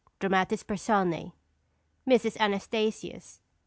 Dramatis 0.19 0.63
Personæ. 0.63 1.31
MRS. 2.07 2.35
ANASTASIUS. 2.39 3.41